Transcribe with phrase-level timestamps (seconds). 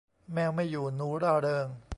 [0.33, 1.67] แมวไม่อยู่ หนูร่าเริง